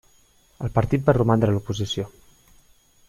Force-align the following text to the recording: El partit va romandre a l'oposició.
El 0.67 0.71
partit 0.77 1.05
va 1.09 1.15
romandre 1.17 1.53
a 1.53 1.57
l'oposició. 1.59 2.09